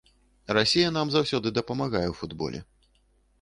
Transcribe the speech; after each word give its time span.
Расія 0.57 0.87
нам 0.95 1.11
заўсёды 1.15 1.47
дапамагае 1.59 2.03
ў 2.09 2.13
футболе. 2.23 2.59